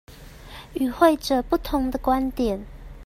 [0.73, 2.65] 與會者不同的觀點